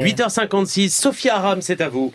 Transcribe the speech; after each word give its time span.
8h56, 0.00 0.90
Sophia 0.90 1.34
Aram, 1.34 1.60
c'est 1.60 1.80
à 1.80 1.88
vous. 1.88 2.12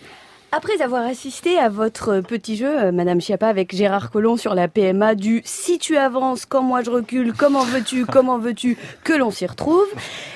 Après 0.54 0.82
avoir 0.82 1.02
assisté 1.06 1.58
à 1.58 1.68
votre 1.68 2.21
petit 2.21 2.56
jeu, 2.56 2.86
euh, 2.86 2.92
Madame 2.94 3.20
Chiappa, 3.20 3.50
avec 3.50 3.75
Gérard 3.75 4.09
Collomb 4.09 4.38
sur 4.38 4.56
la 4.56 4.70
PMA 4.70 5.16
du 5.16 5.42
Si 5.44 5.79
tu 5.79 5.98
avances, 5.98 6.46
quand 6.46 6.61
moi 6.61 6.82
je 6.82 6.90
recule, 6.90 7.33
comment 7.33 7.66
veux-tu, 7.66 8.05
comment 8.09 8.39
veux-tu 8.39 8.77
que 9.04 9.11
l'on 9.11 9.32
s'y 9.32 9.46
retrouve, 9.46 9.86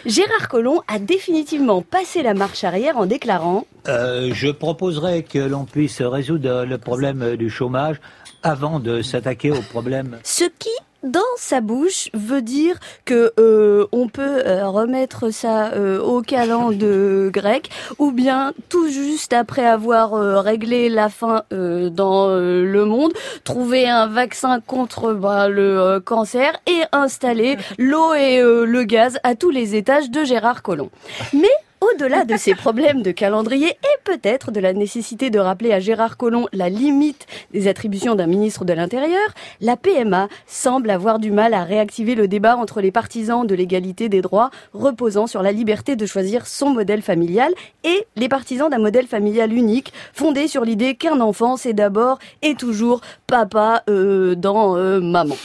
Gérard 0.06 0.50
Collomb 0.50 0.82
a 0.90 1.00
définitivement 1.00 1.82
passé 1.82 2.22
la 2.22 2.34
marche 2.34 2.66
arrière 2.66 2.98
en 2.98 3.06
déclarant 3.06 3.66
Euh, 3.88 4.32
je 4.34 4.50
proposerais 4.50 5.24
que 5.24 5.40
l'on 5.40 5.64
puisse 5.64 6.02
résoudre 6.02 6.66
le 6.66 6.78
problème 6.78 7.38
du 7.38 7.50
chômage 7.50 7.96
avant 8.44 8.82
de 8.82 9.02
s'attaquer 9.02 9.52
au 9.52 9.62
problème. 9.62 10.18
ce 10.24 10.44
qui 10.60 10.70
dans 11.08 11.22
sa 11.38 11.62
bouche 11.62 12.10
veut 12.14 12.42
dire 12.42 12.80
que 13.06 13.34
euh, 13.40 13.88
on 13.92 14.08
peut 14.08 14.44
euh, 14.46 14.68
remettre 14.68 15.32
ça 15.32 15.72
euh, 15.74 16.00
au 16.00 16.22
calende 16.22 16.84
grec 17.32 17.70
ou 17.98 18.12
bien 18.12 18.54
tout 18.70 18.88
juste 18.90 19.34
après 19.34 19.66
avoir 19.66 20.14
euh, 20.14 20.40
réglé 20.40 20.90
la 20.90 21.10
faim 21.10 21.44
dans 21.52 22.30
le 22.30 22.86
monde 22.86 23.14
trouver 23.44 23.88
un 23.88 24.08
vaccin 24.08 24.60
contre 24.60 25.14
bah, 25.14 25.48
le 25.48 26.00
cancer 26.00 26.54
et 26.68 26.82
installer 26.92 27.58
l'eau 27.78 28.14
et 28.14 28.42
le 28.42 28.84
gaz 28.84 29.20
à 29.24 29.36
tous 29.36 29.50
les 29.50 29.76
étages 29.76 30.10
de 30.10 30.24
Gérard 30.24 30.62
Collomb. 30.62 30.90
Mais 31.34 31.48
au-delà 31.98 32.26
de 32.26 32.38
ces 32.38 32.54
problèmes 32.54 33.02
de 33.02 33.10
calendrier 33.10 33.70
et 33.70 33.98
peut-être 34.04 34.52
de 34.52 34.60
la 34.60 34.72
nécessité 34.72 35.32
de 35.32 35.40
rappeler 35.40 35.74
à 35.74 35.80
Gérard 35.80 36.16
Collomb 36.16 36.48
la 36.54 36.70
limite 36.70 37.26
des 37.54 37.68
attributions 37.68 38.14
d'un 38.14 38.28
ministre 38.28 38.66
de 38.66 38.74
l'Intérieur, 38.74 39.28
la 39.62 39.78
PMA 39.78 40.28
semble 40.46 40.92
avoir 40.92 41.18
du 41.18 41.32
mal 41.32 41.56
à 41.56 41.64
réactiver 41.64 42.14
le 42.14 42.28
débat 42.28 42.56
entre 42.56 42.82
les 42.82 42.92
partisans 42.92 43.48
de 43.48 43.56
l'égalité 43.56 44.10
des 44.10 44.22
droits 44.22 44.52
reposant 44.74 45.26
sur 45.26 45.42
la 45.42 45.52
liberté 45.52 45.96
de 45.96 46.06
choisir 46.06 46.46
son 46.46 46.70
modèle 46.70 47.02
familial 47.02 47.52
et 47.84 48.06
les 48.16 48.30
partisans 48.30 48.70
d'un 48.70 48.78
modèle 48.78 49.08
familial 49.08 49.52
unique 49.52 49.92
fondé 50.14 50.48
sur 50.48 50.66
l'idée 50.66 50.94
qu'un 50.94 51.20
enfant 51.20 51.58
c'est 51.58 51.74
d'abord 51.74 52.20
et 52.44 52.54
toujours 52.54 53.02
papa 53.26 53.82
euh, 53.90 54.36
dans 54.36 54.78
euh, 54.78 55.00
maman. 55.00 55.36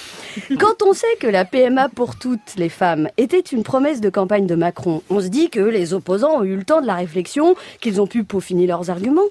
Quand 0.58 0.82
on 0.82 0.92
sait 0.92 1.16
que 1.20 1.26
la 1.26 1.44
PMA 1.44 1.88
pour 1.88 2.16
toutes 2.16 2.56
les 2.56 2.68
femmes 2.68 3.08
était 3.16 3.40
une 3.40 3.62
promesse 3.62 4.00
de 4.00 4.10
campagne 4.10 4.46
de 4.46 4.54
Macron, 4.54 5.02
on 5.10 5.20
se 5.20 5.28
dit 5.28 5.50
que 5.50 5.60
les 5.60 5.94
opposants 5.94 6.40
ont 6.40 6.44
eu 6.44 6.56
le 6.56 6.64
temps 6.64 6.80
de 6.80 6.86
la 6.86 6.94
réflexion, 6.94 7.54
qu'ils 7.80 8.00
ont 8.00 8.06
pu 8.06 8.24
peaufiner 8.24 8.66
leurs 8.66 8.90
arguments. 8.90 9.22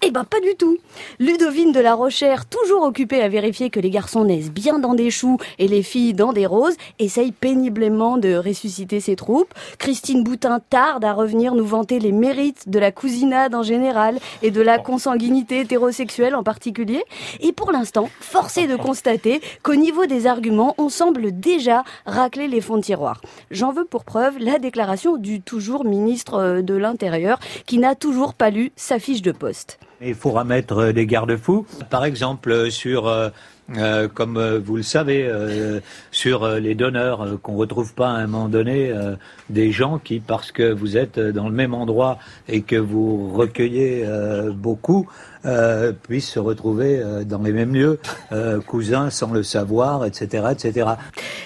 Eh 0.00 0.12
ben 0.12 0.22
pas 0.22 0.38
du 0.40 0.54
tout. 0.56 0.78
Ludovine 1.18 1.72
de 1.72 1.80
la 1.80 1.94
Rochère, 1.94 2.46
toujours 2.46 2.84
occupée 2.84 3.20
à 3.20 3.28
vérifier 3.28 3.68
que 3.68 3.80
les 3.80 3.90
garçons 3.90 4.24
naissent 4.24 4.52
bien 4.52 4.78
dans 4.78 4.94
des 4.94 5.10
choux 5.10 5.38
et 5.58 5.66
les 5.66 5.82
filles 5.82 6.14
dans 6.14 6.32
des 6.32 6.46
roses, 6.46 6.76
essaye 7.00 7.32
péniblement 7.32 8.16
de 8.16 8.36
ressusciter 8.36 9.00
ses 9.00 9.16
troupes. 9.16 9.52
Christine 9.78 10.22
Boutin 10.22 10.60
tarde 10.60 11.04
à 11.04 11.12
revenir 11.12 11.56
nous 11.56 11.66
vanter 11.66 11.98
les 11.98 12.12
mérites 12.12 12.68
de 12.68 12.78
la 12.78 12.92
cousinade 12.92 13.56
en 13.56 13.64
général 13.64 14.20
et 14.42 14.52
de 14.52 14.60
la 14.60 14.78
consanguinité 14.78 15.60
hétérosexuelle 15.60 16.36
en 16.36 16.44
particulier. 16.44 17.02
Et 17.40 17.52
pour 17.52 17.72
l'instant, 17.72 18.08
force 18.20 18.56
est 18.56 18.68
de 18.68 18.76
constater 18.76 19.40
qu'au 19.64 19.74
niveau 19.74 20.06
des 20.06 20.28
arguments, 20.28 20.76
on 20.78 20.90
semble 20.90 21.38
déjà 21.40 21.82
racler 22.06 22.46
les 22.46 22.60
fonds 22.60 22.76
de 22.76 22.82
tiroir. 22.82 23.20
J'en 23.50 23.72
veux 23.72 23.84
pour 23.84 24.04
preuve 24.04 24.38
la 24.38 24.60
déclaration 24.60 25.16
du 25.16 25.40
toujours 25.40 25.84
ministre 25.84 26.34
euh, 26.34 26.62
de 26.62 26.74
l'Intérieur 26.74 27.40
qui 27.66 27.78
n'a 27.78 27.96
toujours 27.96 28.34
pas 28.34 28.50
lu 28.50 28.70
sa 28.76 29.00
fiche 29.00 29.22
de 29.22 29.32
poste. 29.32 29.78
Il 30.00 30.14
faudra 30.14 30.44
mettre 30.44 30.92
des 30.92 31.06
garde-fous. 31.06 31.66
Par 31.90 32.04
exemple, 32.04 32.70
sur, 32.70 33.10
euh, 33.76 34.08
comme 34.08 34.36
euh, 34.38 34.58
vous 34.58 34.76
le 34.76 34.82
savez, 34.82 35.26
euh, 35.26 35.80
sur 36.10 36.44
euh, 36.44 36.58
les 36.58 36.74
donneurs, 36.74 37.22
euh, 37.22 37.36
qu'on 37.36 37.56
retrouve 37.56 37.92
pas 37.94 38.08
à 38.08 38.12
un 38.12 38.26
moment 38.26 38.48
donné 38.48 38.90
euh, 38.90 39.16
des 39.50 39.72
gens 39.72 39.98
qui, 39.98 40.20
parce 40.20 40.52
que 40.52 40.72
vous 40.72 40.96
êtes 40.96 41.18
dans 41.18 41.48
le 41.48 41.54
même 41.54 41.74
endroit 41.74 42.18
et 42.48 42.62
que 42.62 42.76
vous 42.76 43.32
recueillez 43.34 44.04
beaucoup, 44.52 45.06
puissent 46.02 46.30
se 46.30 46.38
retrouver 46.38 47.02
dans 47.24 47.40
les 47.40 47.52
mêmes 47.52 47.72
lieux, 47.72 47.98
cousins 48.66 49.08
sans 49.08 49.32
le 49.32 49.42
savoir, 49.42 50.04
etc., 50.04 50.48
etc. 50.50 50.86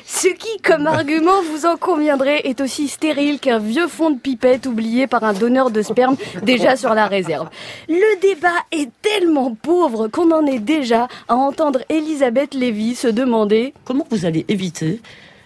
Ce 0.04 0.26
qui, 0.28 0.60
comme 0.62 0.86
argument, 0.86 1.42
vous 1.52 1.66
en 1.66 1.76
conviendrez, 1.76 2.40
est 2.44 2.60
aussi 2.60 2.88
stérile 2.88 3.38
qu'un 3.38 3.58
vieux 3.58 3.86
fond 3.86 4.10
de 4.10 4.18
pipette 4.18 4.66
oublié 4.66 5.06
par 5.06 5.22
un 5.22 5.32
donneur 5.32 5.70
de 5.70 5.82
sperme 5.82 6.16
déjà 6.42 6.74
sur 6.76 6.94
la 6.94 7.06
réserve. 7.06 7.48
Le 7.88 8.20
débat 8.20 8.48
est 8.72 8.90
tellement 9.00 9.54
pauvre 9.54 10.08
qu'on 10.08 10.32
en 10.32 10.44
est 10.46 10.58
déjà 10.58 11.06
à 11.28 11.36
entendre 11.36 11.80
Elisabeth 12.12 12.52
Lévy 12.52 12.94
se 12.94 13.08
demander 13.08 13.72
comment 13.86 14.06
vous 14.10 14.26
allez 14.26 14.44
éviter 14.48 15.00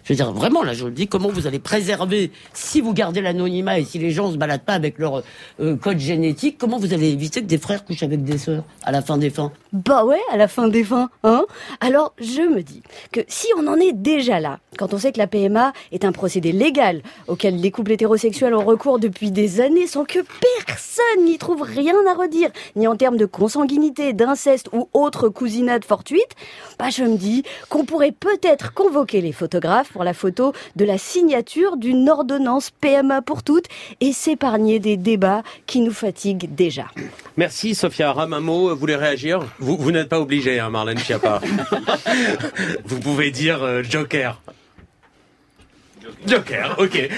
je 0.07 0.13
veux 0.13 0.17
dire, 0.17 0.33
vraiment, 0.33 0.63
là, 0.63 0.73
je 0.73 0.85
le 0.85 0.93
dis, 0.93 1.09
comment 1.09 1.29
vous 1.29 1.49
allez 1.49 1.59
préserver, 1.59 2.31
si 2.53 2.81
vous 2.81 2.95
gardez 2.95 3.21
l'anonymat 3.21 3.81
et 3.81 3.85
si 3.85 3.99
les 3.99 4.13
gens 4.13 4.31
se 4.31 4.37
baladent 4.37 4.63
pas 4.63 4.75
avec 4.75 5.01
leur 5.01 5.25
euh, 5.59 5.75
code 5.75 5.99
génétique, 5.99 6.59
comment 6.59 6.79
vous 6.79 6.95
allez 6.95 7.09
éviter 7.09 7.41
que 7.41 7.47
des 7.47 7.59
frères 7.59 7.85
couchent 7.85 8.05
avec 8.05 8.23
des 8.23 8.39
sœurs 8.39 8.63
à 8.85 8.93
la 8.93 9.03
fin 9.03 9.19
des 9.19 9.31
fins? 9.31 9.51
Bah 9.73 10.05
ouais, 10.05 10.21
à 10.31 10.37
la 10.37 10.47
fin 10.47 10.69
des 10.69 10.85
fins, 10.85 11.11
hein. 11.25 11.45
Alors, 11.81 12.15
je 12.21 12.43
me 12.43 12.63
dis 12.63 12.83
que 13.11 13.21
si 13.27 13.49
on 13.59 13.67
en 13.67 13.75
est 13.81 13.93
déjà 13.93 14.39
là, 14.39 14.61
quand 14.79 14.95
on 14.95 14.99
sait 14.99 15.11
que 15.11 15.19
la 15.19 15.27
PMA 15.27 15.73
est 15.91 16.05
un 16.05 16.13
procédé 16.13 16.53
légal 16.53 17.03
auquel 17.27 17.61
les 17.61 17.73
couples 17.73 17.91
hétérosexuels 17.91 18.55
ont 18.55 18.65
recours 18.65 19.01
depuis 19.01 19.33
des 19.33 19.61
années 19.61 19.89
sans 19.89 20.05
que 20.05 20.21
personne 20.67 21.25
n'y 21.25 21.39
trouve 21.39 21.63
rien 21.63 21.97
à 22.09 22.15
redire, 22.15 22.51
ni 22.77 22.87
en 22.87 22.95
termes 22.95 23.17
de 23.17 23.27
consanguinité, 23.27 24.13
d'inceste 24.13 24.69
ou 24.73 24.89
autre 24.93 25.29
cousinade 25.31 25.85
fortuite, 25.85 26.31
bah 26.79 26.91
je 26.91 27.03
me 27.03 27.17
dis 27.17 27.43
qu'on 27.69 27.85
pourrait 27.85 28.13
peut-être 28.13 28.73
convoquer 28.73 29.21
les 29.21 29.33
photographes 29.33 29.96
pour 29.97 30.05
la 30.05 30.13
photo 30.13 30.53
de 30.77 30.85
la 30.85 30.99
signature 30.99 31.79
d'une 31.79 32.11
ordonnance 32.11 32.71
PMA 32.71 33.23
pour 33.23 33.43
toutes 33.43 33.65
et 34.03 34.13
s'épargner 34.13 34.79
des 34.79 34.99
débats 34.99 35.43
qui 35.65 35.81
nous 35.81 35.91
fatiguent 35.91 36.55
déjà. 36.55 36.85
Merci 37.39 37.75
Sophia 37.75 38.11
Aram, 38.11 38.35
un 38.35 38.41
mot, 38.41 38.69
vous 38.69 38.77
voulez 38.77 38.95
réagir? 38.95 39.41
Vous, 39.59 39.79
vous 39.79 39.93
n'êtes 39.93 40.11
pas 40.11 40.21
obligé, 40.21 40.61
hein, 40.61 40.69
Marlène 40.69 40.99
Schiappa. 40.99 41.41
vous 42.85 43.01
pouvez 43.01 43.31
dire 43.31 43.63
euh, 43.63 43.83
Joker. 43.83 44.39
Joker, 46.27 46.77
ok. 46.79 47.09